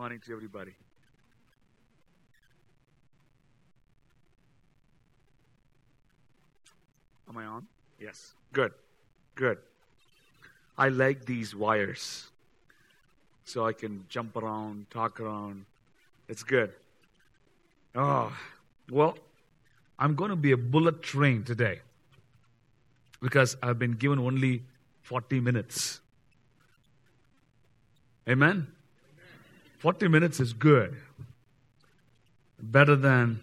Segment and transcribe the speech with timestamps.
[0.00, 0.72] Morning to everybody.
[7.28, 7.66] Am I on?
[8.00, 8.32] Yes.
[8.54, 8.72] Good.
[9.34, 9.58] Good.
[10.78, 12.28] I like these wires
[13.44, 15.66] so I can jump around, talk around.
[16.28, 16.72] It's good.
[17.94, 18.32] Oh,
[18.90, 19.18] well,
[19.98, 21.80] I'm going to be a bullet train today
[23.20, 24.62] because I've been given only
[25.02, 26.00] 40 minutes.
[28.26, 28.66] Amen?
[29.80, 30.94] 40 minutes is good.
[32.60, 33.40] Better than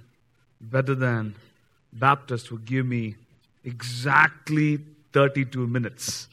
[0.62, 1.36] better than
[1.92, 3.16] Baptists who give me
[3.64, 4.80] exactly
[5.14, 6.28] 32 minutes.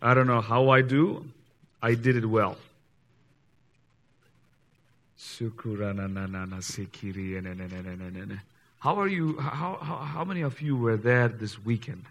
[0.00, 1.26] I don't know how I do.
[1.82, 2.56] I did it well.
[8.78, 9.36] How are you?
[9.38, 12.04] How, how, how many of you were there this weekend?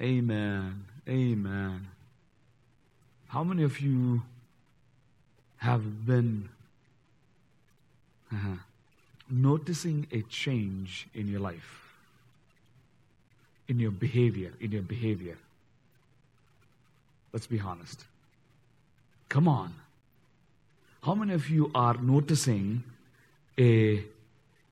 [0.00, 0.84] Amen.
[1.08, 1.86] Amen.
[3.28, 4.22] How many of you
[5.58, 6.48] have been
[8.32, 8.56] uh,
[9.28, 11.82] noticing a change in your life?
[13.68, 15.36] In your behavior, in your behavior.
[17.32, 18.04] Let's be honest.
[19.28, 19.74] Come on.
[21.02, 22.82] How many of you are noticing
[23.58, 24.04] a,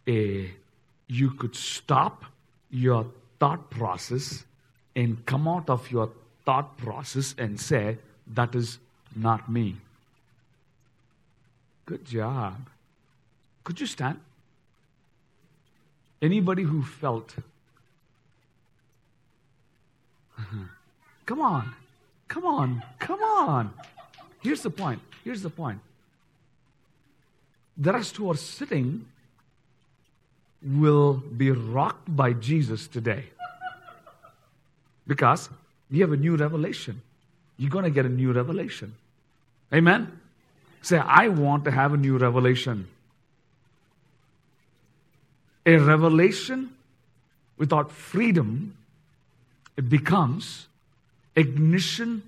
[0.08, 0.50] a
[1.08, 2.24] you could stop
[2.70, 3.06] your
[3.38, 4.44] thought process
[4.96, 6.10] and come out of your
[6.44, 8.78] thought process and say, that is
[9.14, 9.76] not me.
[11.86, 12.68] Good job.
[13.62, 14.20] Could you stand?
[16.22, 17.34] Anybody who felt,
[21.26, 21.74] come on,
[22.28, 23.74] come on, come on.
[24.42, 25.00] Here's the point.
[25.22, 25.80] Here's the point.
[27.76, 29.06] The rest who are sitting
[30.62, 33.24] will be rocked by Jesus today.
[35.06, 35.50] Because
[35.90, 37.02] we have a new revelation.
[37.56, 38.94] You're going to get a new revelation.
[39.72, 40.20] Amen?
[40.82, 42.88] Say, I want to have a new revelation.
[45.66, 46.74] A revelation
[47.56, 48.76] without freedom,
[49.76, 50.66] it becomes
[51.36, 52.22] ignition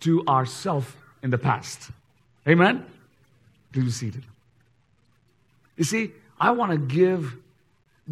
[0.00, 1.90] to ourself in the past.
[2.46, 2.84] Amen?
[3.72, 4.24] Please be seated.
[5.76, 7.34] You see, I want to give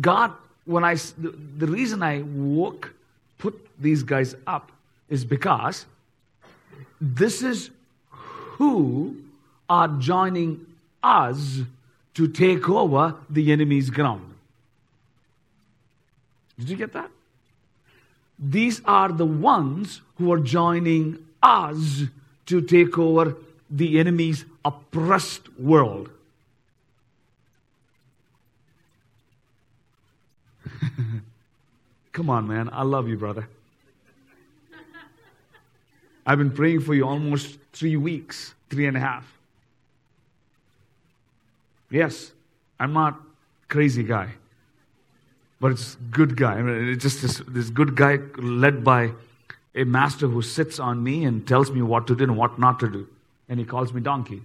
[0.00, 0.32] God,
[0.64, 2.92] when I, the, the reason I woke,
[3.38, 4.72] put these guys up
[5.08, 5.86] is because
[7.00, 7.70] this is
[8.58, 9.16] who
[9.68, 10.64] are joining
[11.02, 11.60] us
[12.14, 14.34] to take over the enemy's ground.
[16.58, 17.10] Did you get that?
[18.38, 22.02] These are the ones who are joining us
[22.46, 23.36] to take over
[23.70, 26.10] the enemy's oppressed world.
[32.12, 32.70] Come on, man.
[32.72, 33.48] I love you, brother.
[36.26, 39.30] I've been praying for you almost three weeks, three and a half.
[41.90, 42.32] Yes,
[42.80, 43.20] I'm not
[43.68, 44.30] crazy guy,
[45.60, 46.54] but it's good guy.
[46.54, 49.12] I mean, it's just this, this good guy led by
[49.74, 52.80] a master who sits on me and tells me what to do and what not
[52.80, 53.06] to do.
[53.48, 54.42] And he calls me donkey.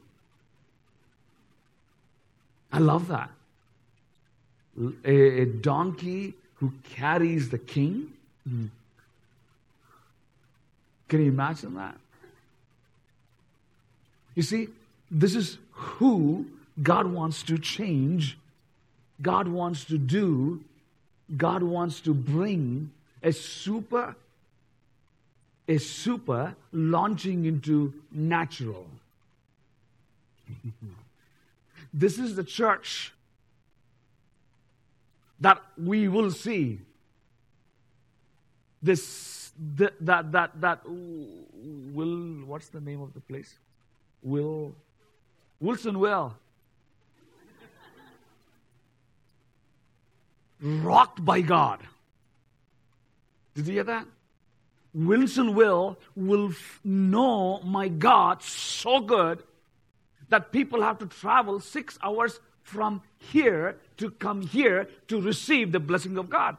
[2.72, 3.30] I love that.
[5.06, 8.12] A, a donkey who carries the king.
[8.48, 8.68] Mm-hmm
[11.10, 11.96] can you imagine that?
[14.36, 14.70] You see,
[15.12, 16.46] this is who
[16.82, 18.38] God wants to change,
[19.22, 20.64] God wants to do,
[21.36, 24.16] God wants to bring a super,
[25.68, 28.86] a super launching into natural.
[31.94, 33.14] this is the church
[35.40, 36.80] that we will see.
[38.82, 39.39] This
[39.76, 43.58] that that that that will what's the name of the place?
[44.24, 44.76] Will
[45.62, 46.34] Wilsonville
[50.62, 51.80] rocked by God.
[53.56, 54.06] Did you hear that?
[54.96, 59.44] Wilsonville will f- know my God so good
[60.30, 65.80] that people have to travel six hours from here to come here to receive the
[65.80, 66.58] blessing of God.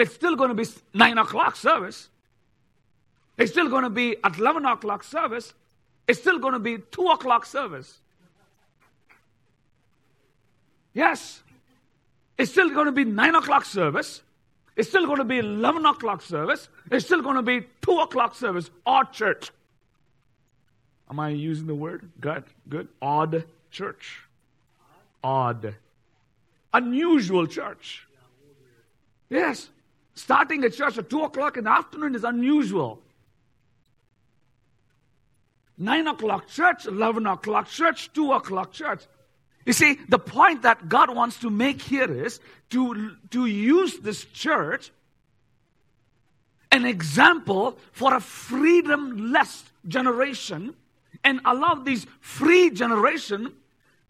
[0.00, 0.64] It's still going to be
[0.94, 2.08] 9 o'clock service.
[3.36, 5.52] It's still going to be at 11 o'clock service.
[6.08, 7.98] It's still going to be 2 o'clock service.
[10.94, 11.42] Yes.
[12.38, 14.22] It's still going to be 9 o'clock service.
[14.74, 16.70] It's still going to be 11 o'clock service.
[16.90, 18.70] It's still going to be 2 o'clock service.
[18.86, 19.50] Odd church.
[21.10, 22.10] Am I using the word?
[22.18, 22.88] Good, good.
[23.02, 24.22] Odd church.
[25.22, 25.74] Odd.
[26.72, 28.06] Unusual church.
[29.28, 29.68] Yes.
[30.14, 33.00] Starting a church at 2 o'clock in the afternoon is unusual.
[35.78, 39.02] 9 o'clock church, 11 o'clock church, 2 o'clock church.
[39.64, 42.40] You see, the point that God wants to make here is
[42.70, 44.90] to, to use this church
[46.72, 50.74] an example for a freedomless generation
[51.24, 53.52] and allow this free generation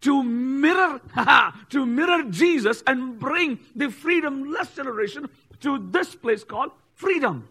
[0.03, 1.01] to mirror
[1.71, 5.29] to mirror Jesus and bring the freedomless generation
[5.61, 7.49] to this place called freedom.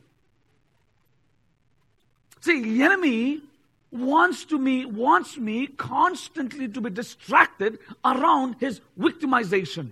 [2.41, 3.41] See, the enemy
[3.91, 9.89] wants to me wants me constantly to be distracted around his victimization.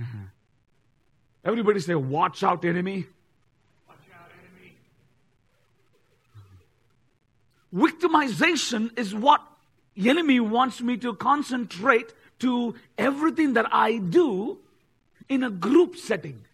[0.00, 0.24] Mm-hmm.
[1.44, 3.06] Everybody say, watch out, enemy.
[3.86, 4.30] Watch out,
[7.72, 7.92] enemy.
[7.92, 9.40] Victimization is what
[9.96, 12.12] enemy wants me to concentrate
[12.44, 14.58] to everything that I do
[15.30, 16.44] in a group setting.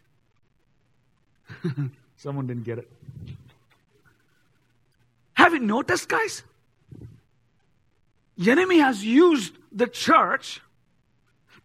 [2.17, 2.89] Someone didn't get it.
[5.35, 6.45] Have you noticed, guys?
[8.39, 10.61] The enemy has used the church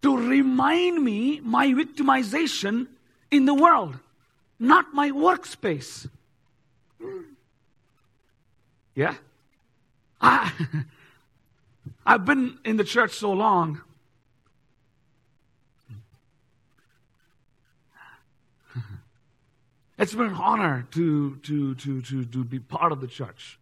[0.02, 2.88] to remind me my victimization
[3.30, 3.96] in the world,
[4.58, 6.08] not my workspace.
[8.94, 9.14] Yeah?
[10.20, 10.52] I,
[12.06, 13.82] I've been in the church so long.
[19.98, 23.58] It's been an honor to, to, to, to, to be part of the church.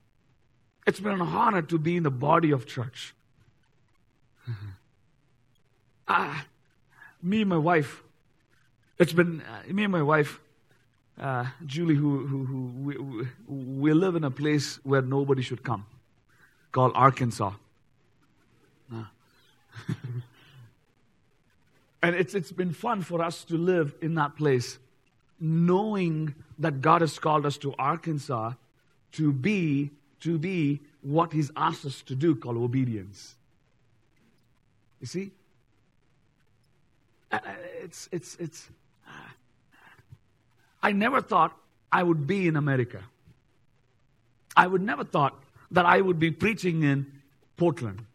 [0.85, 3.15] It's been an honor to be in the body of church.
[6.09, 6.45] ah,
[7.23, 8.03] me and my wife,
[8.99, 10.41] it's been uh, me and my wife,
[11.21, 12.97] uh, Julie, who, who, who we,
[13.49, 15.87] we, live in a place where nobody should come,
[16.73, 17.53] called Arkansas.
[18.93, 19.05] Uh.
[22.03, 24.79] and it's, it's been fun for us to live in that place,
[25.45, 28.55] knowing that God has called us to Arkansas
[29.13, 33.35] to be to be what He's asked us to do, called obedience.
[35.01, 35.31] You see?
[37.31, 37.41] Uh,
[37.83, 38.69] it's, it's, it's,
[40.83, 41.55] I never thought
[41.93, 43.03] I would be in America.
[44.57, 45.43] I would never thought
[45.73, 47.21] that I would be preaching in
[47.59, 48.07] Portland.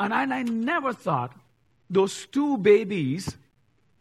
[0.00, 1.32] And I, I never thought
[1.88, 3.36] those two babies,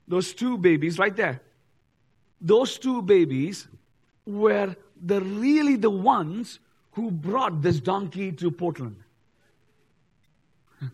[0.07, 1.41] those two babies right there,
[2.41, 3.67] those two babies
[4.25, 6.59] were the really the ones
[6.93, 8.97] who brought this donkey to Portland.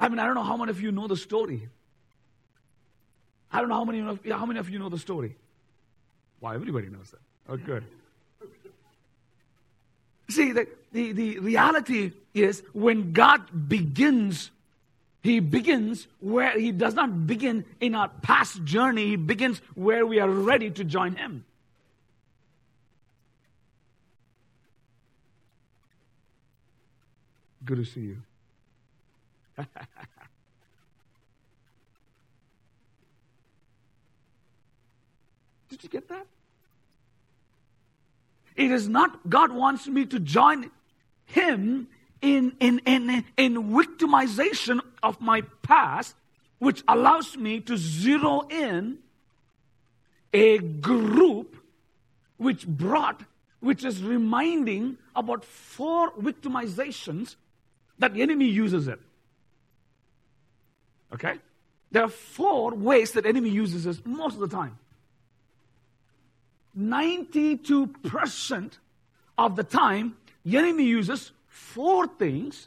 [0.00, 1.68] I mean, I don't know how many of you know the story.
[3.52, 5.36] I don't know how many of, how many of you know the story.
[6.40, 7.20] Why, everybody knows that.
[7.48, 7.84] Oh, good.
[10.28, 14.50] See, the, the, the reality is when God begins,
[15.24, 20.20] He begins where He does not begin in our past journey, He begins where we
[20.20, 21.46] are ready to join Him.
[27.64, 28.18] Good to see you.
[35.70, 36.26] Did you get that?
[38.56, 40.70] It is not, God wants me to join
[41.24, 41.88] Him
[42.24, 46.16] in, in, in, in victimization of my past,
[46.58, 48.98] which allows me to zero in
[50.32, 51.56] a group
[52.38, 53.20] which brought,
[53.60, 57.36] which is reminding about four victimizations
[57.98, 59.00] that enemy uses it.
[61.12, 61.38] Okay?
[61.90, 64.78] There are four ways that enemy uses it most of the time.
[66.76, 68.72] 92%
[69.36, 72.66] of the time, the enemy uses four things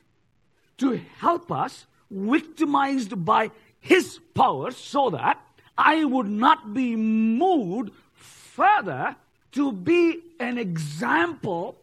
[0.77, 3.51] to help us, victimized by
[3.82, 5.41] his power, so that
[5.77, 9.15] I would not be moved further
[9.51, 11.75] to be an example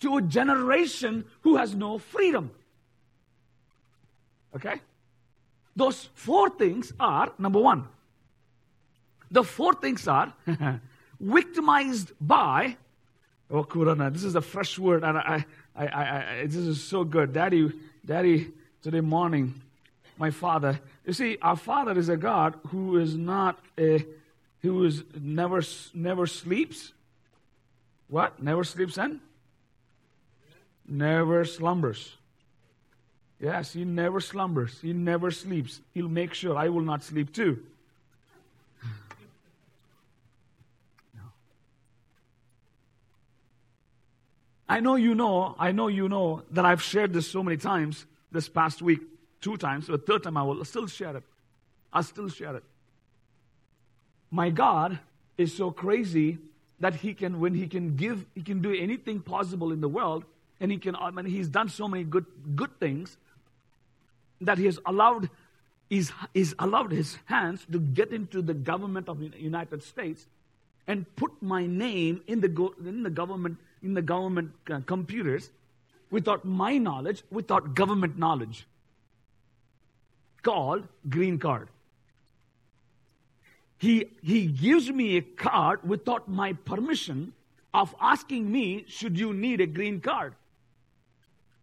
[0.00, 2.50] to a generation who has no freedom.
[4.56, 4.80] Okay?
[5.76, 7.86] Those four things are number one.
[9.30, 10.32] The four things are
[11.20, 12.76] victimized by,
[13.52, 15.44] oh, this is a fresh word, and I,
[15.76, 17.32] I, I, I, this is so good.
[17.32, 17.70] Daddy,
[18.04, 18.50] Daddy,
[18.82, 19.60] today morning,
[20.16, 24.04] my father, you see, our father is a God who is not a,
[24.60, 25.62] who is never,
[25.94, 26.92] never sleeps.
[28.08, 28.42] What?
[28.42, 29.20] Never sleeps and?
[30.86, 32.16] Never slumbers.
[33.40, 34.78] Yes, he never slumbers.
[34.80, 35.80] He never sleeps.
[35.92, 37.64] He'll make sure I will not sleep too.
[44.72, 48.06] I know you know, I know you know that I've shared this so many times
[48.30, 49.00] this past week,
[49.42, 51.24] two times, but third time I will still share it.
[51.92, 52.64] I'll still share it.
[54.30, 54.98] My God
[55.36, 56.38] is so crazy
[56.80, 60.24] that he can, when he can give, he can do anything possible in the world,
[60.58, 62.24] and he can, I mean, he's done so many good,
[62.56, 63.18] good things
[64.40, 65.28] that he has allowed,
[65.90, 70.24] he's, he's allowed his hands to get into the government of the United States
[70.86, 75.50] and put my name in the, in the government, in the government uh, computers
[76.10, 78.66] without my knowledge, without government knowledge,
[80.42, 81.68] called green card.
[83.78, 87.32] He, he gives me a card without my permission
[87.74, 90.34] of asking me, should you need a green card?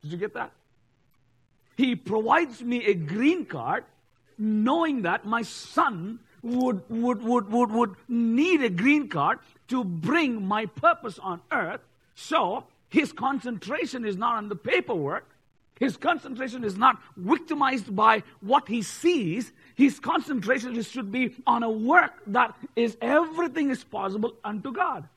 [0.01, 0.51] Did you get that?
[1.77, 3.85] He provides me a green card
[4.37, 10.45] knowing that my son would, would, would, would, would need a green card to bring
[10.45, 11.81] my purpose on earth.
[12.19, 15.25] So his concentration is not on the paperwork.
[15.79, 19.53] His concentration is not victimized by what he sees.
[19.75, 25.07] His concentration should be on a work that is everything is possible unto God.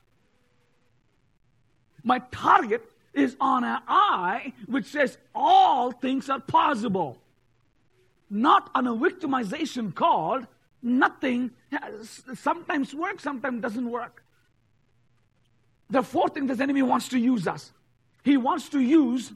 [2.05, 7.17] My target is on an eye which says all things are possible.
[8.29, 10.47] Not on a victimization called
[10.81, 11.51] nothing
[12.33, 14.22] sometimes works, sometimes doesn't work.
[15.89, 17.71] The fourth thing this enemy wants to use us.
[18.23, 19.33] He wants to use,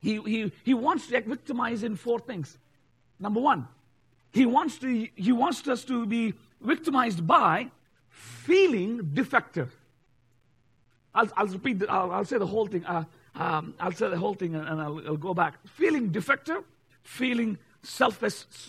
[0.00, 2.58] he, he, he wants to victimize in four things.
[3.18, 3.66] Number one,
[4.32, 7.70] he wants to he wants us to be victimized by
[8.10, 9.74] feeling defective.
[11.14, 12.84] I'll, I'll repeat, the, I'll, I'll, say the whole thing.
[12.84, 13.04] Uh,
[13.36, 15.54] um, I'll say the whole thing and, and I'll, I'll, go back.
[15.68, 16.64] Feeling defective,
[17.04, 18.22] feeling self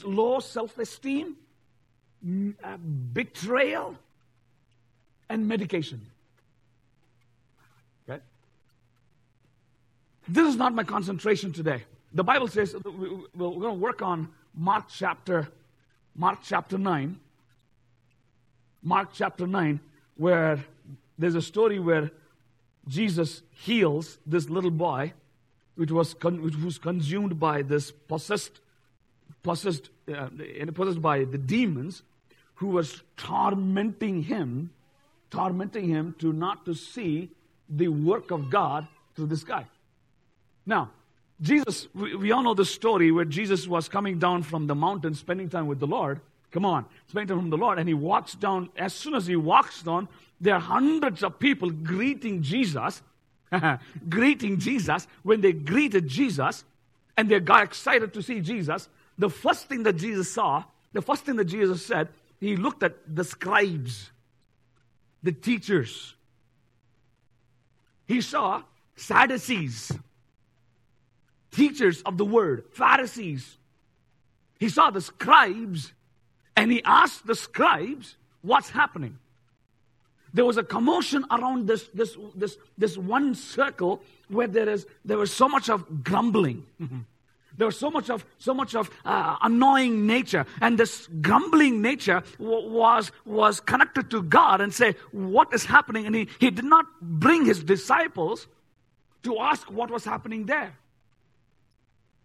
[0.04, 1.36] low self esteem,
[2.64, 2.78] uh,
[3.14, 3.96] betrayal,
[5.30, 6.02] and medication.
[10.27, 11.84] This is not my concentration today.
[12.13, 15.48] The Bible says we're going to work on Mark chapter,
[16.15, 17.20] Mark chapter 9.
[18.82, 19.79] Mark chapter 9,
[20.15, 20.63] where
[21.17, 22.12] there's a story where
[22.88, 25.13] Jesus heals this little boy,
[25.75, 28.60] which was, con- which was consumed by this possessed,
[29.44, 30.29] possessed, uh,
[30.74, 32.03] possessed by the demons,
[32.55, 34.72] who was tormenting him,
[35.29, 37.29] tormenting him to not to see
[37.70, 39.65] the work of God through this guy.
[40.65, 40.91] Now,
[41.41, 45.13] Jesus, we, we all know the story where Jesus was coming down from the mountain,
[45.13, 46.22] spending time with the Lord.
[46.51, 48.69] Come on, spending time from the Lord, and he walks down.
[48.77, 50.07] As soon as he walks down,
[50.39, 53.01] there are hundreds of people greeting Jesus,
[54.10, 55.07] greeting Jesus.
[55.24, 56.63] When they greeted Jesus,
[57.17, 61.25] and they got excited to see Jesus, the first thing that Jesus saw, the first
[61.25, 64.12] thing that Jesus said, he looked at the scribes,
[65.24, 66.15] the teachers.
[68.07, 68.63] He saw
[68.95, 69.91] Sadducees,
[71.55, 73.57] teachers of the word, Pharisees.
[74.59, 75.93] He saw the scribes
[76.55, 79.17] and he asked the scribes, What's happening?
[80.33, 85.17] There was a commotion around this, this, this, this one circle where there, is, there
[85.17, 86.65] was so much of grumbling.
[87.57, 92.21] There was so much of so much of uh, annoying nature, and this grumbling nature
[92.38, 96.65] w- was was connected to God and say, "What is happening?" And he, he did
[96.65, 98.47] not bring his disciples
[99.24, 100.75] to ask what was happening there.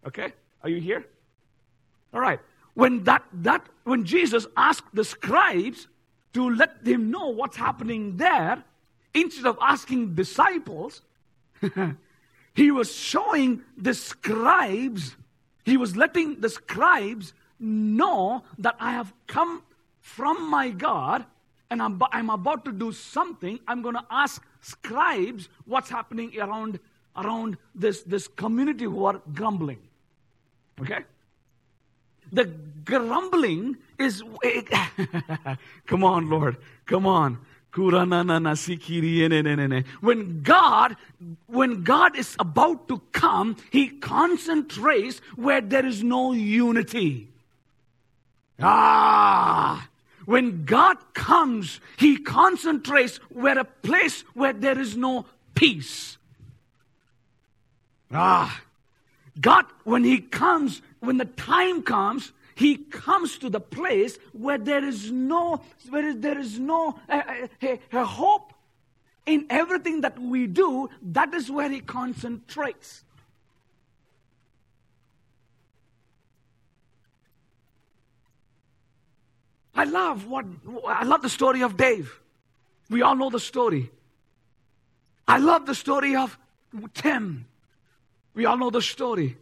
[0.06, 1.04] Okay, are you here?
[2.12, 2.40] All right.
[2.74, 5.88] When that that when Jesus asked the scribes
[6.32, 8.62] to let them know what's happening there,
[9.14, 11.02] instead of asking disciples.
[12.54, 15.16] he was showing the scribes
[15.64, 19.62] he was letting the scribes know that I have come
[20.00, 21.24] from my God
[21.70, 23.60] and I'm, I'm about to do something.
[23.68, 26.80] I'm going to ask scribes what's happening around,
[27.16, 29.78] around this, this community who are grumbling.
[30.82, 31.04] Okay?
[32.32, 32.44] The
[32.84, 34.22] grumbling is.
[35.86, 36.56] come on, Lord.
[36.86, 37.38] Come on.
[40.00, 40.96] When God,
[41.46, 47.28] when God is about to come, He concentrates where there is no unity.
[48.60, 49.88] Ah!
[50.24, 56.18] When God comes, He concentrates where a place where there is no peace.
[58.12, 58.60] Ah!
[59.40, 64.84] God, when He comes, when the time comes, he comes to the place where there
[64.84, 67.22] is no, where there is no uh,
[67.90, 68.52] uh, hope
[69.24, 70.90] in everything that we do.
[71.00, 73.02] That is where he concentrates.
[79.74, 80.44] I love what
[80.86, 82.20] I love the story of Dave.
[82.90, 83.90] We all know the story.
[85.26, 86.36] I love the story of
[86.92, 87.46] Tim.
[88.34, 89.36] We all know the story.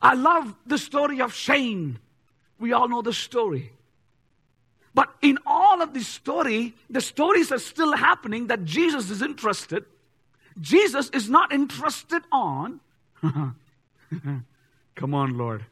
[0.00, 1.98] I love the story of Shane.
[2.58, 3.72] We all know the story.
[4.94, 9.84] But in all of this story, the stories are still happening that Jesus is interested.
[10.60, 12.80] Jesus is not interested on.
[14.94, 15.64] Come on, Lord.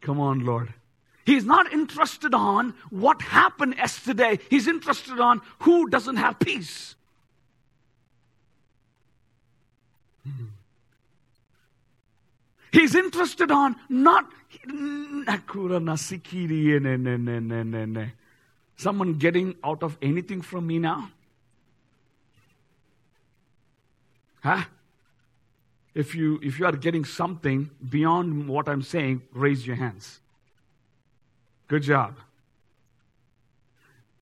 [0.00, 0.74] Come on, Lord.
[1.24, 4.38] He's not interested on what happened yesterday.
[4.50, 6.95] He's interested on who doesn't have peace.
[12.76, 14.30] He's interested on not
[18.76, 21.10] someone getting out of anything from me now.
[24.42, 24.64] Huh?
[25.94, 30.20] If you if you are getting something beyond what I'm saying, raise your hands.
[31.68, 32.18] Good job.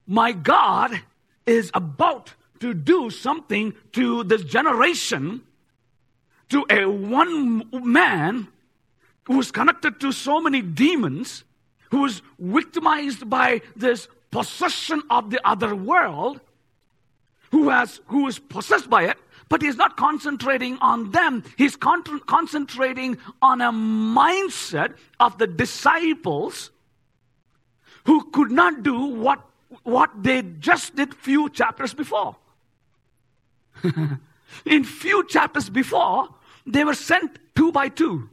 [0.07, 1.01] My God
[1.45, 5.41] is about to do something to this generation,
[6.49, 8.47] to a one man
[9.25, 11.43] who's connected to so many demons,
[11.91, 16.39] who is victimized by this possession of the other world,
[17.51, 19.17] who has who is possessed by it,
[19.49, 21.43] but he's not concentrating on them.
[21.57, 26.71] He's con- concentrating on a mindset of the disciples
[28.05, 29.41] who could not do what,
[29.83, 32.35] what they just did few chapters before.
[34.65, 36.29] In few chapters before,
[36.65, 38.29] they were sent two by two.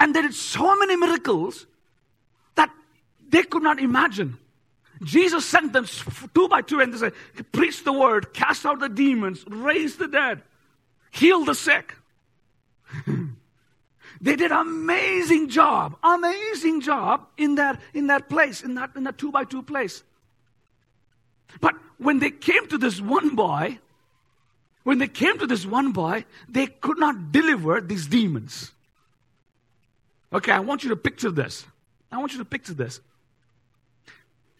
[0.00, 1.66] And they did so many miracles
[2.54, 2.70] that
[3.28, 4.38] they could not imagine.
[5.02, 5.86] Jesus sent them
[6.34, 7.12] two by two and they said,
[7.52, 10.42] Preach the word, cast out the demons, raise the dead,
[11.10, 11.94] heal the sick.
[14.22, 19.18] They did amazing job, amazing job in that, in that place, in that, in that
[19.18, 20.04] two by two place.
[21.60, 23.80] But when they came to this one boy,
[24.84, 28.72] when they came to this one boy, they could not deliver these demons.
[30.32, 31.64] Okay, I want you to picture this.
[32.10, 33.00] I want you to picture this.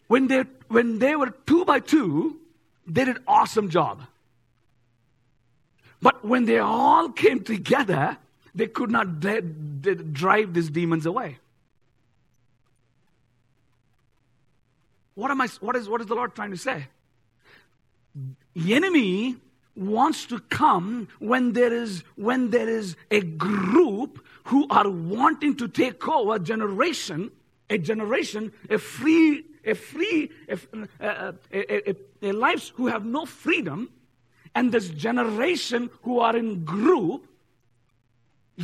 [0.07, 2.39] When they, when they were two by two,
[2.87, 4.03] they did awesome job.
[6.01, 8.19] But when they all came together,
[8.55, 11.39] they could not drive these demons away.
[15.15, 16.89] What am I what is what is the Lord trying to say?
[18.55, 19.37] The enemy
[19.75, 25.69] wants to come when there is when there is a group who are wanting to
[25.69, 27.31] take over a generation,
[27.71, 30.59] a generation, a free, a free, a,
[31.01, 33.89] a, a, a lives who have no freedom,
[34.55, 37.27] and this generation who are in group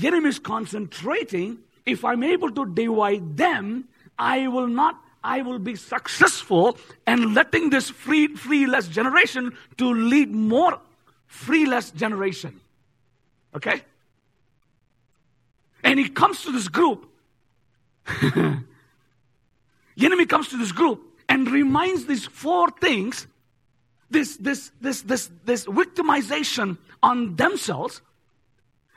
[0.04, 1.58] enemy is concentrating.
[1.86, 7.70] If I'm able to divide them, I will not I will be successful and letting
[7.70, 10.80] this free, freeless generation to lead more
[11.28, 12.60] freeless generation.
[13.54, 13.82] Okay?
[15.84, 17.08] And he comes to this group.
[20.06, 23.26] enemy comes to this group and reminds these four things
[24.10, 28.00] this this this this this victimization on themselves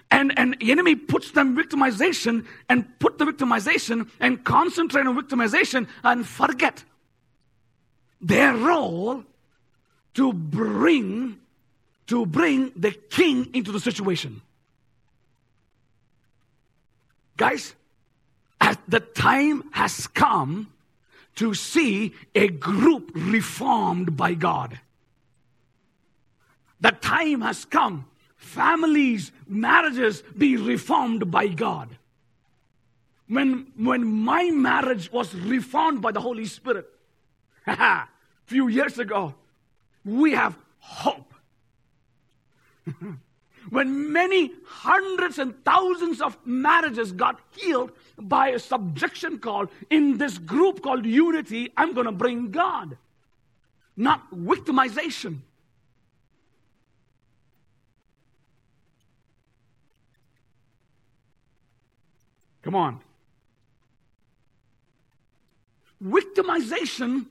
[0.09, 5.87] and, and the enemy puts them victimization and put the victimization and concentrate on victimization
[6.03, 6.83] and forget
[8.19, 9.23] their role
[10.13, 11.37] to bring
[12.07, 14.41] to bring the king into the situation.
[17.37, 17.73] Guys,
[18.87, 20.71] the time has come
[21.35, 24.79] to see a group reformed by God.
[26.81, 28.05] The time has come
[28.41, 31.89] families, marriages be reformed by God.
[33.27, 36.89] When, when my marriage was reformed by the Holy Spirit,
[37.65, 38.07] a
[38.45, 39.35] few years ago,
[40.03, 41.30] we have hope.
[43.69, 50.37] when many hundreds and thousands of marriages got healed by a subjection call in this
[50.37, 52.97] group called unity, I'm going to bring God,
[53.95, 55.39] not victimization.
[62.63, 62.99] Come on.
[66.03, 67.27] Victimization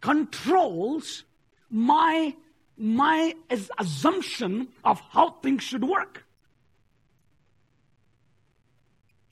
[0.00, 1.24] controls
[1.70, 2.34] my,
[2.76, 3.34] my
[3.78, 6.24] assumption of how things should work.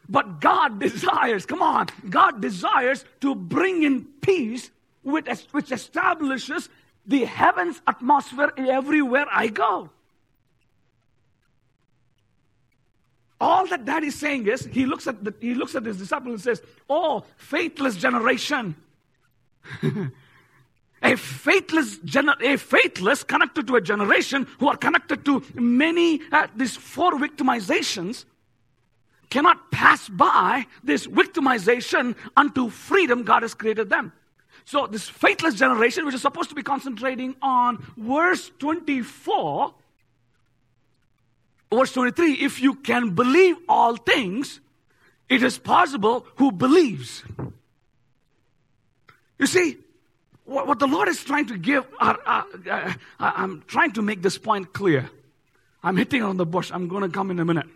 [0.09, 4.71] But God desires, come on, God desires to bring in peace
[5.03, 5.27] which,
[5.73, 6.69] establishes
[7.07, 9.91] the heavens atmosphere everywhere I go.
[13.41, 16.31] All that dad is saying is, he looks at, the, he looks at his disciple
[16.31, 18.77] and says, Oh, faithless generation.
[21.03, 21.99] a faithless,
[22.43, 28.25] a faithless connected to a generation who are connected to many, uh, these four victimizations
[29.29, 34.13] cannot pass by this victimization unto freedom God has created them.
[34.65, 39.75] so this faithless generation, which is supposed to be concentrating on verse 24,
[41.73, 44.61] verse 23, if you can believe all things,
[45.29, 47.25] it is possible who believes.
[49.39, 49.79] You see,
[50.45, 54.23] what, what the Lord is trying to give, uh, uh, uh, I'm trying to make
[54.23, 55.11] this point clear.
[55.83, 56.71] I'm hitting on the bush.
[56.73, 57.67] I'm going to come in a minute.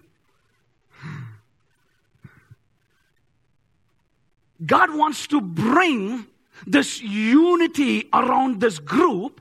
[4.65, 6.27] God wants to bring
[6.67, 9.41] this unity around this group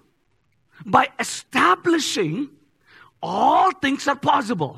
[0.86, 2.50] by establishing
[3.22, 4.78] all things are possible.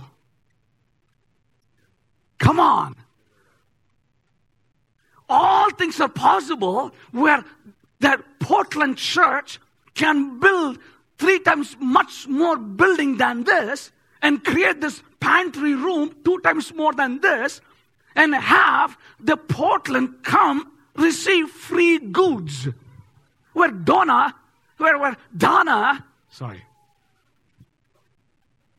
[2.37, 2.95] Come on.
[5.27, 7.43] All things are possible where
[7.99, 9.59] that Portland church
[9.93, 10.79] can build
[11.17, 16.93] three times much more building than this and create this pantry room two times more
[16.93, 17.61] than this
[18.15, 22.67] and have the Portland come receive free goods.
[23.53, 24.35] Where Donna,
[24.77, 26.63] where, where Donna, sorry,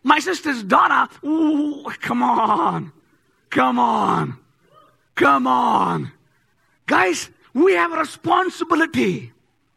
[0.03, 2.93] my sister's Donna, ooh, come on,
[3.51, 4.39] come on,
[5.15, 6.13] come on.
[6.87, 9.33] Guys, we have a responsibility.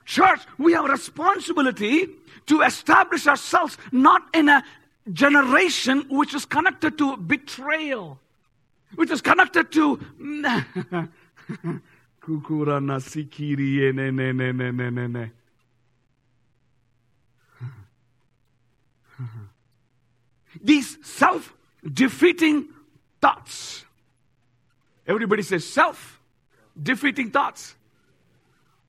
[0.05, 2.07] Church, we have a responsibility
[2.47, 4.63] to establish ourselves not in a
[5.11, 8.19] generation which is connected to betrayal,
[8.95, 9.99] which is connected to.
[20.61, 21.53] These self
[21.91, 22.67] defeating
[23.21, 23.85] thoughts.
[25.07, 26.20] Everybody says self
[26.81, 27.75] defeating thoughts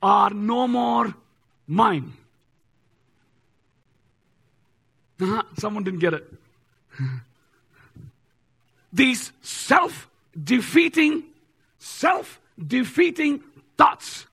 [0.03, 1.15] are no more
[1.67, 2.13] mine.
[5.59, 6.33] Someone didn't get it.
[8.93, 10.09] These self
[10.43, 11.23] defeating,
[11.79, 13.43] self defeating
[13.79, 14.27] thoughts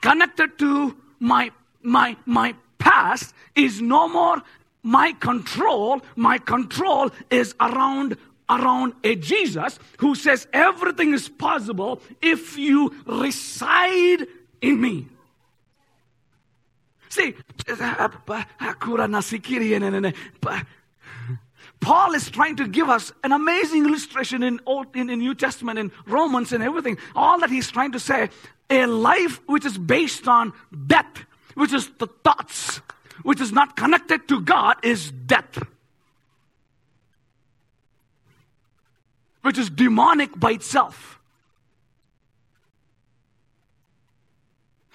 [0.00, 1.50] connected to my,
[1.82, 4.42] my, my past is no more
[4.82, 6.00] my control.
[6.14, 8.16] My control is around
[8.48, 14.26] around a Jesus who says everything is possible if you reside
[14.60, 15.06] in me.
[17.08, 17.34] See,
[21.80, 25.78] Paul is trying to give us an amazing illustration in Old in, in New Testament,
[25.78, 26.98] in Romans and everything.
[27.14, 28.30] All that he's trying to say,
[28.70, 30.52] a life which is based on
[30.86, 32.80] death, which is the thoughts,
[33.22, 35.58] which is not connected to God, is death.
[39.46, 41.20] Which is demonic by itself.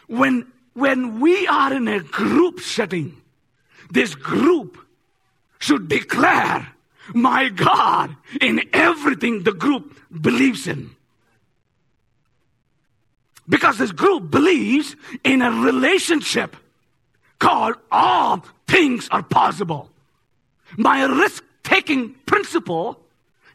[0.07, 3.15] When when we are in a group setting,
[3.89, 4.77] this group
[5.59, 6.67] should declare,
[7.13, 10.97] My God, in everything the group believes in.
[13.47, 16.57] Because this group believes in a relationship
[17.39, 19.89] called all things are possible.
[20.75, 23.00] My risk taking principle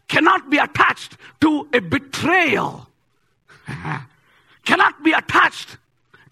[0.08, 2.88] cannot be attached to a betrayal,
[4.64, 5.76] cannot be attached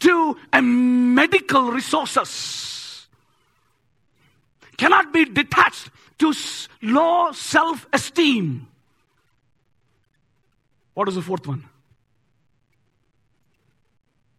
[0.01, 3.07] to a medical resources.
[4.77, 6.35] Cannot be detached to
[6.83, 8.67] low self-esteem.
[10.95, 11.65] What is the fourth one?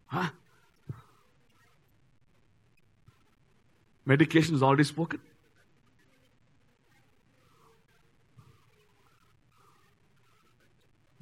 [0.06, 0.28] Huh?
[4.04, 5.20] Medication is already spoken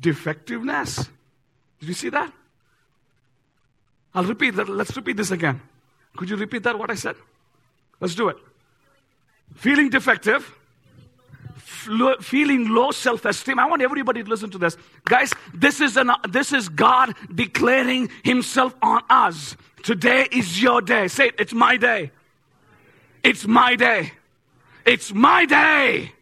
[0.05, 0.97] defectiveness
[1.81, 2.33] did you see that
[4.15, 4.69] I'll repeat that.
[4.69, 5.61] Let's repeat this again.
[6.17, 7.17] Could you repeat that, what I said?
[8.01, 8.37] Let's do it.
[9.57, 10.57] Feeling defective,
[12.21, 13.59] feeling low self-esteem.
[13.59, 14.77] I want everybody to listen to this.
[15.05, 19.57] Guys, this is, an, this is God declaring himself on us.
[19.83, 21.09] Today is your day.
[21.09, 22.13] Say it, it's my day.
[23.25, 24.13] It's my day.
[24.87, 26.13] It's my day.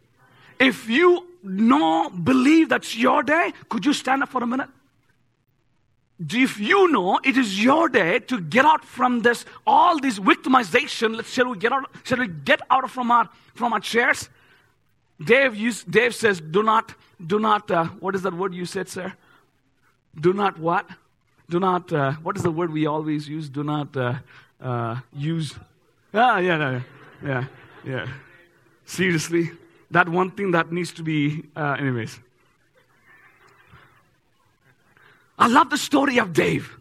[0.59, 4.69] If you know, believe that's your day, could you stand up for a minute?
[6.31, 11.17] if you know it is your day to get out from this all this victimization
[11.17, 14.29] let's shall we get out shall we get out from our from our chairs?
[15.23, 15.57] Dave
[15.91, 19.13] dave says do not do not uh, what is that word you said sir?
[20.21, 20.89] Do not what?
[21.49, 23.49] Do not uh, what is the word we always use?
[23.49, 24.15] Do not uh,
[24.61, 25.55] uh use.
[26.15, 26.81] Ah yeah yeah
[27.25, 27.45] yeah
[27.85, 28.09] yeah.
[28.85, 29.51] Seriously
[29.93, 32.19] that one thing that needs to be uh, anyways
[35.39, 36.79] I love the story of Dave.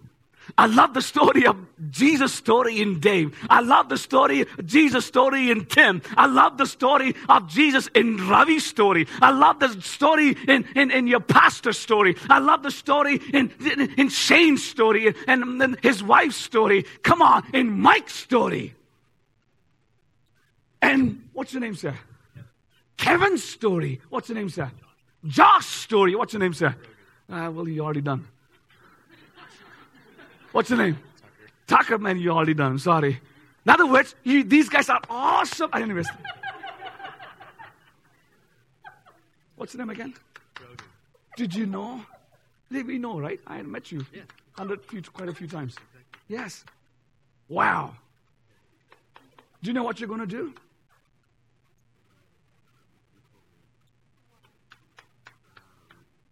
[0.58, 1.58] I love the story of
[1.89, 3.36] Jesus' story in Dave.
[3.50, 6.02] I love the story, Jesus' story in Tim.
[6.17, 9.08] I love the story of Jesus in Ravi's story.
[9.21, 12.15] I love the story in, in, in your pastor's story.
[12.30, 16.86] I love the story in, in, in Shane's story and, and his wife's story.
[17.02, 18.76] Come on, in Mike's story.
[20.82, 21.95] And what's your name, sir?
[23.01, 23.99] Kevin's story.
[24.09, 24.71] What's your name, sir?
[25.25, 26.15] Josh's story.
[26.15, 26.75] What's your name, sir?
[27.27, 28.27] Uh, well, you already done.
[30.51, 30.99] What's your name?
[31.65, 31.83] Tucker.
[31.83, 32.77] Tucker, man, you already done.
[32.77, 33.19] Sorry.
[33.65, 35.71] In other words, you, these guys are awesome.
[35.73, 36.09] I didn't Anyways.
[39.55, 40.13] What's your name again?
[40.59, 40.77] Rogan.
[41.37, 42.01] Did you know?
[42.69, 43.39] We know, right?
[43.47, 44.21] I met you Yeah.
[44.53, 45.75] hundred few, quite a few times.
[46.27, 46.65] Yes.
[47.49, 47.95] Wow.
[49.63, 50.53] Do you know what you're going to do?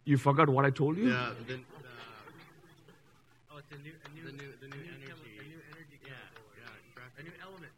[0.09, 1.09] You forgot what I told you?
[1.11, 1.59] Yeah, the, the, uh,
[3.51, 5.37] oh, it's a new, a new, the new, the new energy.
[5.37, 5.99] A new energy.
[6.03, 6.13] Yeah,
[6.57, 7.71] yeah, a new element.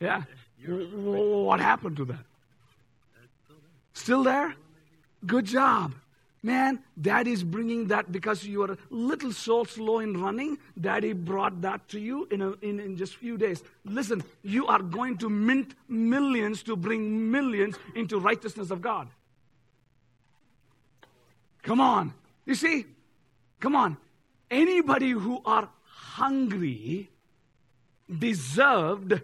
[0.00, 0.22] Yeah.
[0.68, 2.24] W- w- What happened to that?
[3.94, 4.54] Still there?
[5.26, 5.94] Good job.
[6.42, 10.58] Man, daddy's bringing that because you are a little so slow in running.
[10.78, 13.62] Daddy brought that to you in, a, in, in just few days.
[13.86, 19.08] Listen, you are going to mint millions to bring millions into righteousness of God.
[21.62, 22.12] Come on.
[22.44, 22.86] You see?
[23.60, 23.96] Come on.
[24.50, 27.08] Anybody who are hungry
[28.18, 29.20] deserved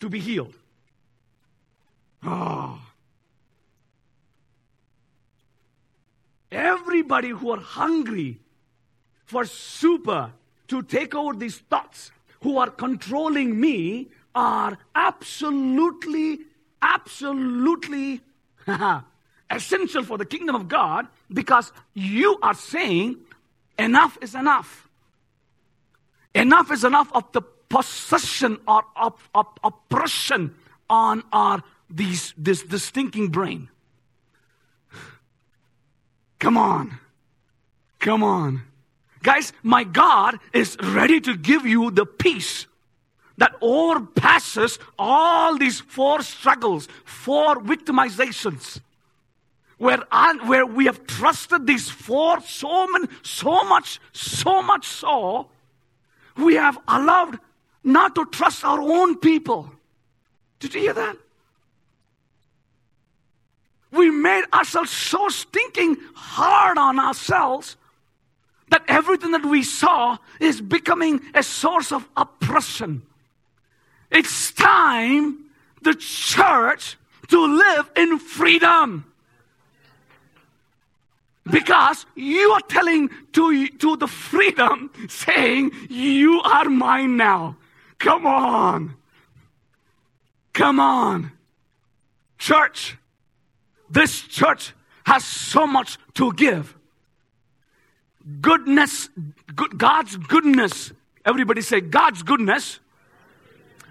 [0.00, 0.54] to be healed.
[2.22, 2.80] Oh.
[6.50, 8.38] Everybody who are hungry
[9.24, 10.32] for super
[10.68, 12.10] to take over these thoughts
[12.42, 16.40] who are controlling me are absolutely,
[16.80, 18.20] absolutely
[19.50, 23.16] essential for the kingdom of God because you are saying
[23.78, 24.88] enough is enough.
[26.34, 30.54] Enough is enough of the possession or of, of oppression
[30.88, 33.68] on our these this, this stinking brain.
[36.38, 36.98] Come on.
[37.98, 38.62] Come on.
[39.22, 42.66] Guys, my God is ready to give you the peace
[43.38, 48.80] that overpasses all these four struggles, four victimizations.
[49.82, 49.98] Where,
[50.46, 55.48] where we have trusted these four so, many, so much, so much so,
[56.36, 57.40] we have allowed
[57.82, 59.72] not to trust our own people.
[60.60, 61.16] Did you hear that?
[63.90, 67.76] We made ourselves so stinking hard on ourselves
[68.68, 73.02] that everything that we saw is becoming a source of oppression.
[74.12, 75.38] It's time
[75.82, 76.96] the church
[77.30, 79.11] to live in freedom.
[81.50, 87.56] Because you are telling to, to the freedom, saying, You are mine now.
[87.98, 88.94] Come on.
[90.52, 91.32] Come on.
[92.38, 92.96] Church,
[93.90, 94.72] this church
[95.04, 96.76] has so much to give.
[98.40, 99.08] Goodness,
[99.54, 100.92] good, God's goodness,
[101.24, 102.78] everybody say, God's goodness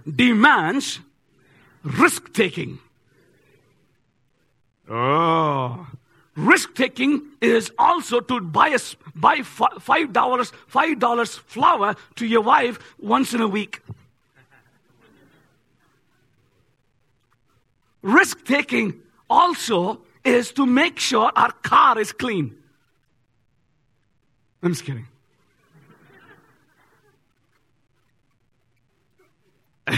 [0.09, 0.99] demands
[1.83, 2.79] risk taking.
[4.89, 5.87] Oh.
[6.35, 8.79] Risk taking is also to buy, a,
[9.15, 13.81] buy five dollars five dollars flour to your wife once in a week.
[18.01, 22.55] Risk taking also is to make sure our car is clean.
[24.63, 25.07] I'm just kidding.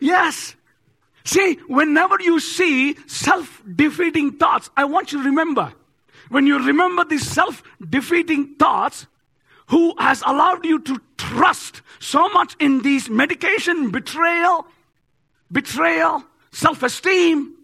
[0.00, 0.56] yes.
[1.26, 5.72] See, whenever you see self defeating thoughts, I want you to remember.
[6.28, 9.06] When you remember these self defeating thoughts,
[9.68, 14.66] who has allowed you to trust so much in these medication, betrayal,
[15.50, 17.54] betrayal, self esteem.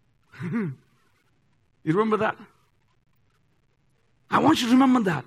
[0.42, 0.72] you
[1.84, 2.36] remember that?
[4.28, 5.24] I want you to remember that.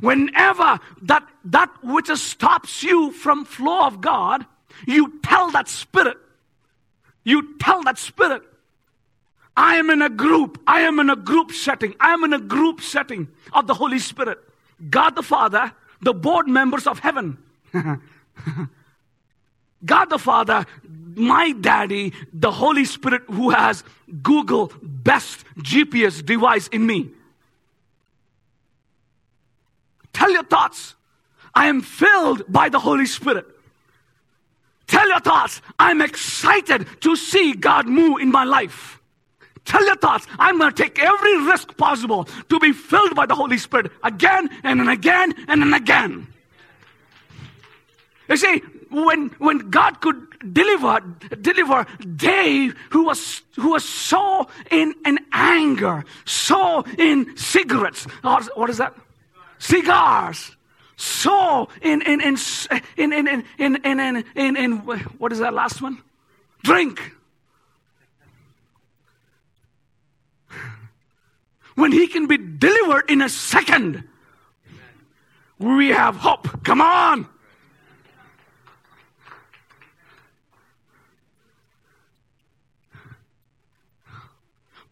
[0.00, 4.46] Whenever that, that which stops you from flow of God,
[4.86, 6.16] you tell that spirit,
[7.26, 8.42] you tell that spirit,
[9.56, 10.62] I am in a group.
[10.64, 11.96] I am in a group setting.
[11.98, 14.38] I am in a group setting of the Holy Spirit.
[14.90, 17.36] God the Father, the board members of heaven.
[19.84, 20.66] God the Father,
[21.16, 23.82] my daddy, the Holy Spirit who has
[24.22, 27.10] Google best GPS device in me.
[30.12, 30.94] Tell your thoughts.
[31.56, 33.46] I am filled by the Holy Spirit.
[34.86, 35.60] Tell your thoughts.
[35.78, 39.00] I'm excited to see God move in my life.
[39.64, 43.34] Tell your thoughts, I'm going to take every risk possible to be filled by the
[43.34, 46.28] Holy Spirit again and then again and then again.
[48.28, 48.58] You see,
[48.90, 51.00] when, when God could deliver,
[51.40, 58.70] deliver Dave, who was, who was so in, in anger, so in cigarettes, or what
[58.70, 58.94] is that?
[59.58, 60.55] Cigars.
[60.96, 62.36] So in, in, in,
[62.96, 66.02] in, in, in, in, in, in, in, in, what is that last one?
[66.62, 67.12] Drink.
[71.74, 74.08] When he can be delivered in a second,
[75.58, 76.64] we have hope.
[76.64, 77.28] Come on.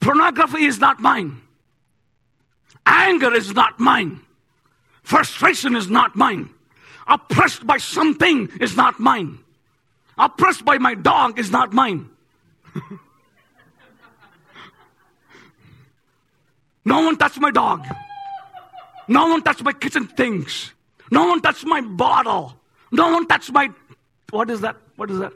[0.01, 1.41] Pornography is not mine.
[2.85, 4.21] Anger is not mine.
[5.05, 6.51] Frustration is not mine.
[7.07, 9.39] Oppressed by something is not mine.
[10.17, 12.09] Oppressed by my dog is not mine.
[16.85, 17.87] no one touched my dog.
[19.07, 20.73] No one touched my kitchen things.
[21.11, 22.55] No one touched my bottle.
[22.91, 23.69] No one touched my.
[24.31, 24.77] What is that?
[24.97, 25.35] What is that?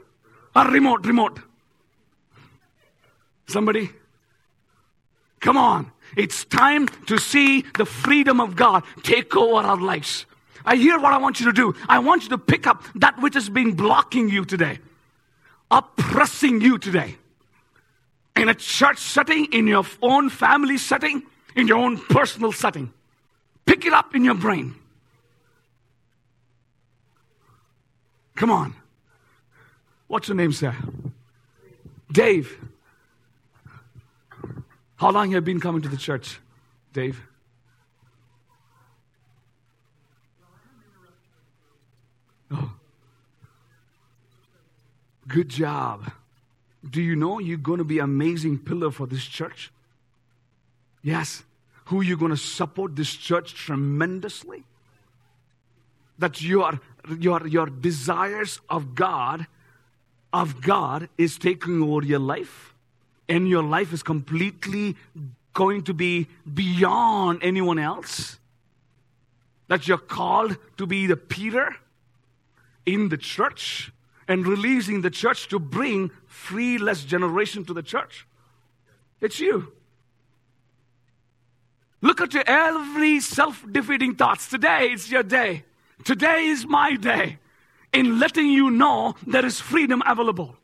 [0.55, 1.39] A remote, remote.
[3.45, 3.91] Somebody?
[5.39, 5.91] Come on.
[6.15, 10.25] It's time to see the freedom of God take over our lives.
[10.65, 11.75] I hear what I want you to do.
[11.87, 14.79] I want you to pick up that which has been blocking you today,
[15.71, 17.17] oppressing you today.
[18.35, 21.23] In a church setting, in your own family setting,
[21.55, 22.93] in your own personal setting.
[23.65, 24.75] Pick it up in your brain.
[28.35, 28.73] Come on.
[30.07, 30.75] What's your name, sir?
[32.11, 32.57] Dave.
[34.99, 36.41] How long have you been coming to the church,
[36.91, 37.21] Dave?
[42.51, 42.73] Oh.
[45.25, 46.11] Good job.
[46.87, 49.71] Do you know you're going to be amazing pillar for this church?
[51.01, 51.43] Yes.
[51.85, 54.65] Who you're going to support this church tremendously?
[56.17, 56.81] That your
[57.17, 59.47] your your desires of God
[60.33, 62.68] of God is taking over your life
[63.29, 64.97] and your life is completely
[65.53, 68.39] going to be beyond anyone else,
[69.67, 71.75] that you're called to be the Peter
[72.85, 73.91] in the church
[74.27, 78.27] and releasing the church to bring freeless generation to the church.
[79.21, 79.73] It's you.
[82.01, 84.47] Look at your every self defeating thoughts.
[84.47, 85.65] Today is your day.
[86.03, 87.37] Today is my day
[87.91, 90.55] in letting you know there is freedom available.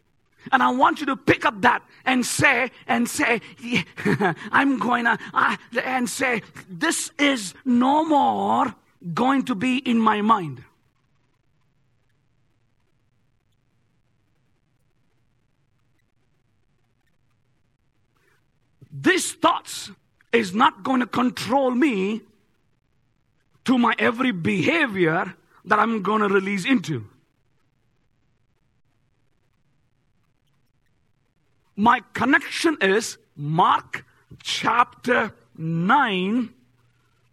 [0.52, 3.42] And I want you to pick up that and say, and say,
[4.52, 8.74] I'm going to, uh, and say, this is no more
[9.14, 10.64] going to be in my mind.
[18.92, 19.92] These thoughts
[20.32, 22.22] is not going to control me
[23.66, 27.06] to my every behavior that I'm going to release into.
[31.76, 34.06] My connection is Mark
[34.42, 36.50] chapter 9,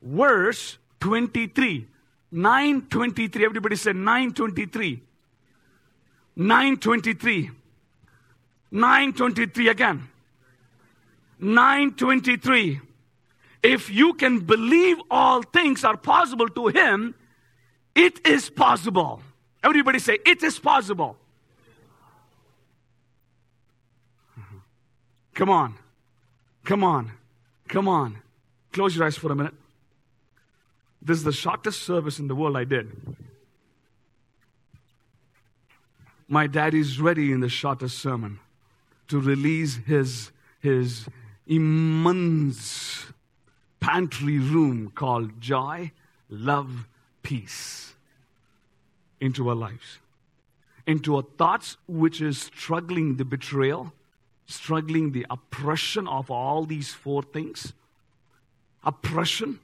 [0.03, 1.87] verse 23.
[2.31, 3.45] 923.
[3.45, 5.03] Everybody say 923.
[6.37, 7.51] 923.
[8.71, 10.09] 923 again.
[11.39, 12.81] 923.
[13.63, 17.15] If you can believe all things are possible to him,
[17.95, 19.21] it is possible.
[19.63, 21.17] Everybody say, it is possible.
[25.35, 25.75] Come on.
[26.65, 27.13] Come on.
[27.69, 28.19] Come on.
[28.73, 29.55] Close your eyes for a minute.
[31.01, 32.93] This is the shortest service in the world I did.
[36.29, 38.39] My daddy's ready in the shortest sermon
[39.09, 41.07] to release his, his
[41.47, 43.07] immense
[43.81, 45.93] pantry room called joy,
[46.31, 46.87] love,
[47.23, 47.95] peace
[49.21, 49.99] into our lives,
[50.87, 53.93] into our thoughts, which is struggling the betrayal
[54.53, 57.73] struggling the oppression of all these four things.
[58.85, 59.61] Oppression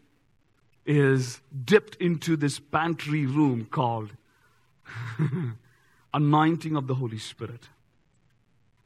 [0.86, 4.10] is dipped into this pantry room called
[6.14, 7.68] anointing of the Holy Spirit.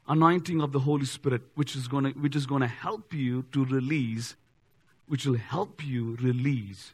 [0.07, 3.45] Anointing of the Holy Spirit, which is going to, which is going to help you
[3.53, 4.35] to release,
[5.07, 6.93] which will help you release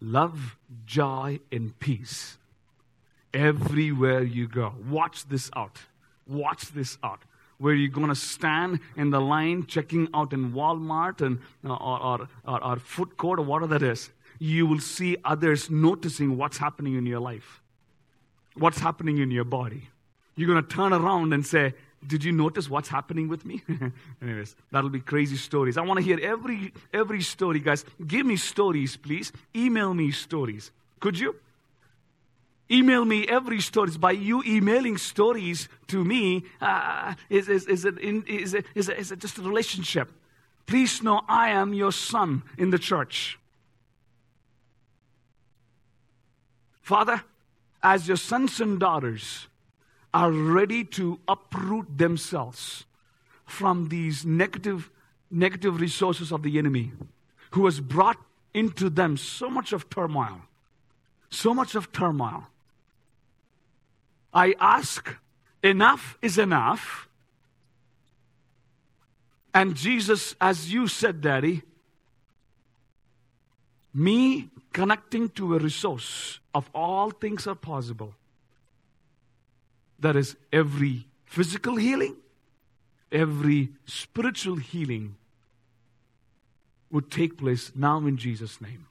[0.00, 2.36] love, joy, and peace
[3.32, 4.74] everywhere you go.
[4.88, 5.78] Watch this out.
[6.26, 7.22] Watch this out
[7.58, 12.00] where you're going to stand in the line checking out in Walmart and, uh, or,
[12.00, 16.58] or, or, or food court or whatever that is, you will see others noticing what's
[16.58, 17.62] happening in your life,
[18.54, 19.88] what's happening in your body.
[20.34, 21.72] You're going to turn around and say,
[22.06, 23.62] did you notice what's happening with me?
[24.22, 25.76] Anyways, that'll be crazy stories.
[25.76, 27.84] I want to hear every every story, guys.
[28.06, 29.32] Give me stories, please.
[29.54, 30.70] Email me stories.
[31.00, 31.36] Could you?
[32.70, 33.92] Email me every story.
[33.92, 38.88] By you emailing stories to me, uh, is, is, is, it in, is, it, is,
[38.88, 40.10] it, is it just a relationship?
[40.66, 43.38] Please know I am your son in the church.
[46.82, 47.22] Father,
[47.82, 49.46] as your sons and daughters
[50.12, 52.84] are ready to uproot themselves
[53.44, 54.90] from these negative,
[55.30, 56.92] negative resources of the enemy,
[57.52, 58.18] who has brought
[58.52, 60.40] into them so much of turmoil,
[61.30, 62.48] so much of turmoil.
[64.36, 65.16] I ask,
[65.62, 67.08] enough is enough.
[69.54, 71.62] And Jesus, as you said, Daddy,
[73.94, 78.12] me connecting to a resource of all things are possible.
[80.00, 82.16] That is every physical healing,
[83.10, 85.16] every spiritual healing
[86.90, 88.86] would take place now in Jesus' name.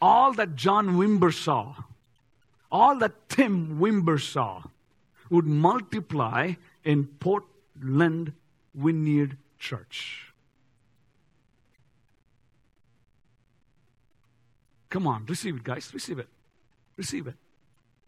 [0.00, 1.74] All that John Wimber saw,
[2.72, 4.62] all that Tim Wimber saw,
[5.28, 6.54] would multiply
[6.84, 8.32] in Portland
[8.74, 10.32] Vineyard Church.
[14.88, 15.92] Come on, receive it, guys.
[15.94, 16.28] Receive it.
[16.96, 17.34] Receive it.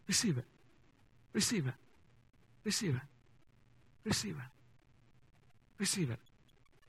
[0.07, 0.45] Receive it.
[1.33, 1.73] Receive it.
[2.63, 3.01] Receive it.
[4.03, 4.51] Receive it.
[5.79, 6.19] Receive it.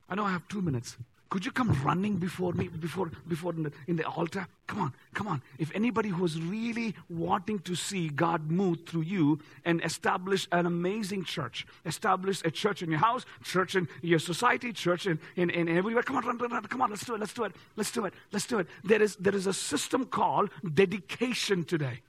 [0.09, 0.97] I know I have two minutes.
[1.37, 4.47] Could you come running before me, before, before in the, in the altar?
[4.67, 5.43] Come on, come on.
[5.59, 11.25] If anybody who's really wanting to see God move through you and establish an amazing
[11.25, 15.69] church, establish a church in your house, church in your society, church in, in, in
[15.69, 17.93] everywhere, come on, run, run, run, come on, let's do it, let's do it, let's
[17.93, 18.67] do it, let's do it.
[18.83, 22.01] There is, there is a system called dedication today,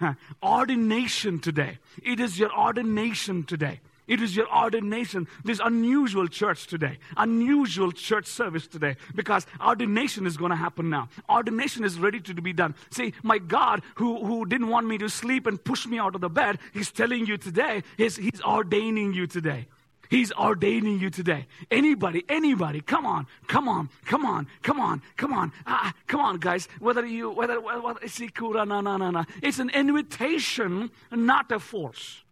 [0.42, 1.78] ordination today.
[2.02, 3.78] It is your ordination today.
[4.06, 10.36] It is your ordination, this unusual church today, unusual church service today, because ordination is
[10.36, 11.08] going to happen now.
[11.28, 12.74] Ordination is ready to be done.
[12.90, 16.20] See, my God, who, who didn't want me to sleep and push me out of
[16.20, 19.68] the bed, He's telling you today, He's, he's ordaining you today.
[20.10, 21.46] He's ordaining you today.
[21.70, 26.36] Anybody, anybody, come on, come on, come on, come on, come on, ah, come on,
[26.38, 26.68] guys.
[26.78, 29.24] Whether you, whether, whether it's no, no, no, no.
[29.42, 32.22] It's an invitation, not a force.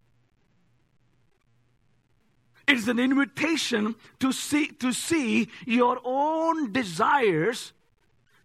[2.66, 7.72] It is an invitation to see, to see your own desires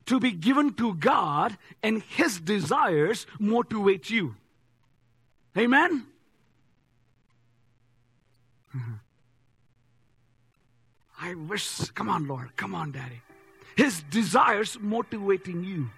[0.07, 4.35] to be given to God and His desires motivate you.
[5.57, 6.05] Amen?
[8.75, 8.93] Mm-hmm.
[11.19, 13.21] I wish, come on, Lord, come on, Daddy.
[13.75, 15.89] His desires motivating you.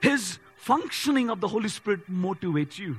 [0.00, 2.98] His functioning of the Holy Spirit motivates you.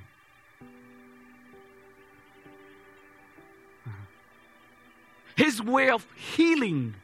[5.36, 6.95] His way of healing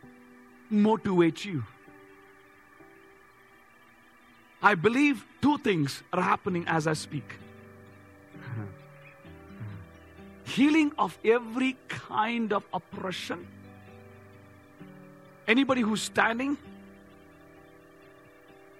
[0.71, 1.63] motivates you.
[4.61, 7.23] I believe two things are happening as I speak
[10.43, 13.47] healing of every kind of oppression.
[15.47, 16.57] Anybody who's standing?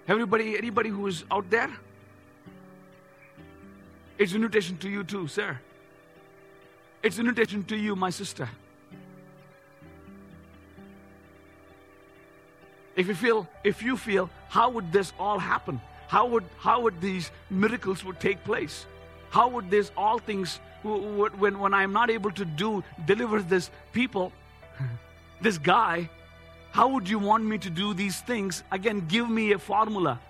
[0.06, 1.70] Everybody, anybody who's out there?
[4.18, 5.58] It's an invitation to you too, sir.
[7.02, 8.48] It's an invitation to you, my sister.
[13.00, 15.80] If you feel, if you feel, how would this all happen?
[16.08, 18.84] How would, how would these miracles would take place?
[19.30, 24.32] How would this all things, when, when I'm not able to do, deliver this people,
[25.40, 26.10] this guy,
[26.72, 28.62] how would you want me to do these things?
[28.70, 30.20] Again, give me a formula.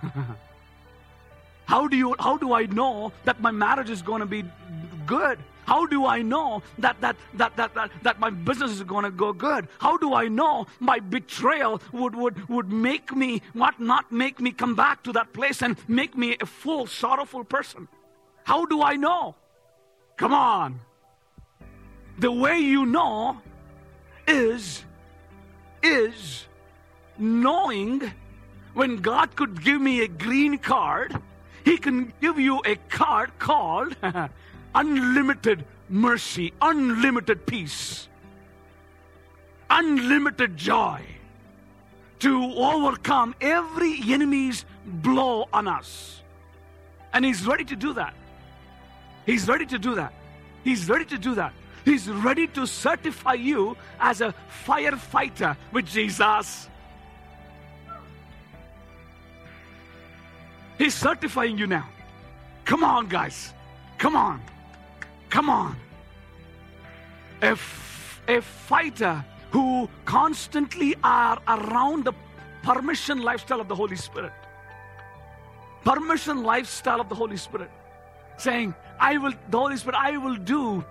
[1.64, 4.44] how do you, how do I know that my marriage is going to be
[5.04, 5.40] good?
[5.70, 9.10] How do I know that, that, that, that, that, that my business is going to
[9.12, 9.68] go good?
[9.78, 14.50] How do I know my betrayal would, would, would make me, what not make me
[14.50, 17.86] come back to that place and make me a full, sorrowful person?
[18.42, 19.36] How do I know?
[20.16, 20.80] Come on.
[22.18, 23.40] The way you know
[24.26, 24.84] is,
[25.84, 26.48] is
[27.16, 28.10] knowing
[28.74, 31.16] when God could give me a green card,
[31.64, 33.94] He can give you a card called
[34.74, 38.08] unlimited mercy, unlimited peace,
[39.68, 41.00] unlimited joy
[42.20, 46.22] to overcome every enemy's blow on us.
[47.12, 48.14] And He's ready to do that.
[49.26, 50.12] He's ready to do that.
[50.64, 51.52] He's ready to do that.
[51.84, 54.34] He's ready to certify you as a
[54.66, 56.68] firefighter with Jesus.
[60.78, 61.88] He's certifying you now.
[62.64, 63.52] Come on, guys.
[63.98, 64.40] Come on.
[65.30, 65.76] Come on.
[67.42, 72.12] A, f- a fighter who constantly are around the
[72.62, 74.32] permission lifestyle of the Holy Spirit.
[75.84, 77.70] Permission lifestyle of the Holy Spirit.
[78.36, 80.84] Saying, I will, the Holy Spirit, I will do,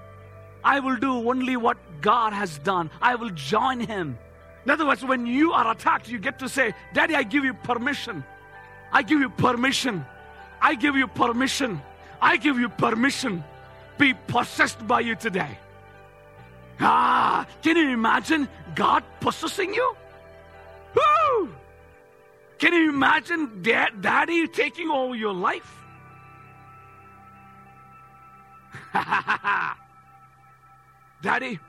[0.63, 2.89] I will do only what God has done.
[3.01, 4.17] I will join Him.
[4.65, 7.53] In other words, when you are attacked, you get to say, Daddy, I give you
[7.53, 8.23] permission.
[8.91, 10.05] I give you permission.
[10.61, 11.81] I give you permission.
[12.21, 13.43] I give you permission.
[13.99, 15.59] Be possessed by you today.
[16.79, 19.95] Ah, can you imagine God possessing you?
[20.95, 21.49] Woo!
[22.57, 25.75] Can you imagine dad, daddy taking over your life?
[31.21, 31.59] daddy,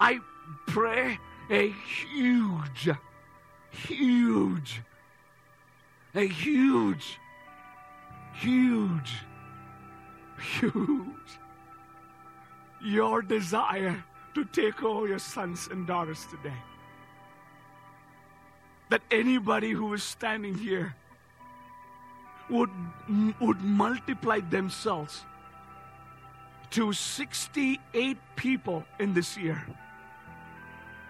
[0.00, 0.18] I
[0.66, 2.90] pray a huge,
[3.70, 4.82] huge,
[6.16, 7.18] a huge,
[8.34, 9.12] huge,
[10.38, 11.38] huge,
[12.82, 14.02] your desire
[14.34, 16.56] to take over your sons and daughters today.
[18.88, 20.94] That anybody who is standing here
[22.48, 22.70] would,
[23.40, 25.24] would multiply themselves
[26.70, 29.62] to 68 people in this year.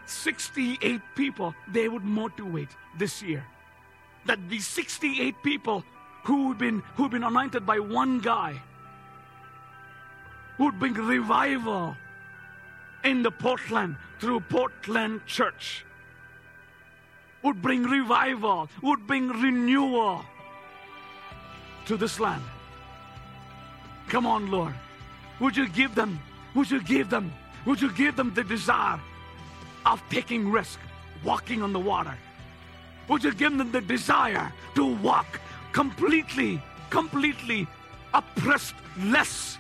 [0.06, 3.44] 68 people they would motivate this year.
[4.26, 5.84] That these 68 people
[6.24, 8.60] who've been who've been anointed by one guy
[10.60, 11.96] would bring revival
[13.02, 15.86] in the Portland through Portland Church.
[17.42, 20.22] Would bring revival, would bring renewal
[21.86, 22.42] to this land.
[24.08, 24.74] Come on, Lord.
[25.40, 26.20] Would you give them,
[26.54, 27.32] would you give them,
[27.64, 29.00] would you give them the desire
[29.86, 30.78] of taking risk,
[31.24, 32.14] walking on the water?
[33.08, 35.40] Would you give them the desire to walk
[35.72, 37.66] completely, completely
[38.12, 39.56] oppressed, less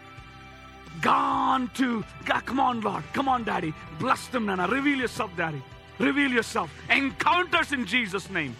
[1.00, 3.04] gone to God, come on, Lord.
[3.12, 3.74] Come on, Daddy.
[3.98, 4.66] Bless them, Nana.
[4.66, 5.62] Reveal yourself, Daddy.
[5.98, 6.70] Reveal yourself.
[6.88, 8.56] Encounters in Jesus' name.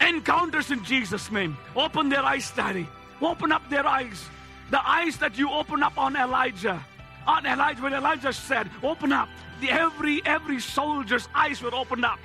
[0.00, 1.56] Encounters in Jesus' name.
[1.76, 2.86] Open their eyes, Daddy.
[3.20, 4.24] Open up their eyes.
[4.70, 6.84] The eyes that you open up on Elijah.
[7.26, 9.28] On Elijah, when Elijah said, Open up,
[9.60, 12.18] the, every every soldier's eyes were opened up.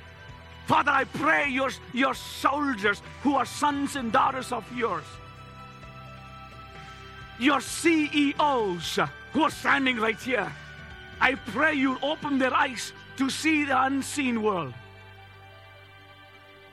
[0.66, 5.04] Father, I pray your, your soldiers who are sons and daughters of yours
[7.38, 8.98] your CEOs
[9.32, 10.50] who are standing right here.
[11.20, 14.74] I pray you open their eyes to see the unseen world.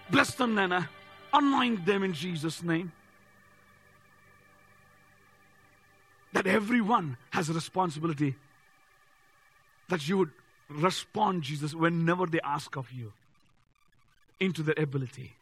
[0.09, 0.89] Bless them, Nana.
[1.31, 2.91] Anoint them in Jesus' name.
[6.33, 8.35] That everyone has a responsibility.
[9.89, 10.31] That you would
[10.69, 13.13] respond, Jesus, whenever they ask of you
[14.39, 15.33] into their ability.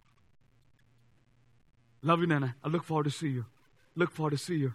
[2.04, 2.56] Love you, Nana.
[2.64, 3.46] I look forward to see you.
[3.96, 4.74] Look forward to see you.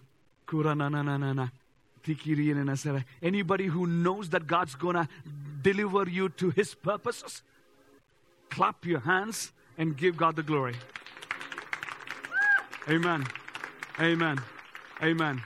[3.23, 5.09] Anybody who knows that God's gonna
[5.63, 7.43] deliver you to his purposes,
[8.51, 10.75] clap your hands and give God the glory.
[12.89, 13.27] Amen.
[13.99, 14.39] Amen.
[15.03, 15.43] Amen.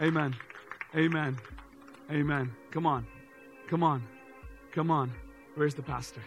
[0.00, 0.36] Amen.
[0.94, 1.38] Amen.
[2.10, 2.52] Amen.
[2.70, 3.06] Come on.
[3.66, 4.02] Come on.
[4.72, 5.12] Come on.
[5.56, 6.20] Where's the pastor?